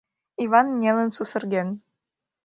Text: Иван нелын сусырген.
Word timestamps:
Иван 0.45 0.67
нелын 0.81 1.09
сусырген. 1.15 1.69